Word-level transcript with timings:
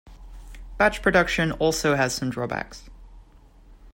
Batch 0.79 1.03
production 1.03 1.51
also 1.51 1.95
has 1.95 2.11
some 2.15 2.31
drawbacks. 2.31 2.89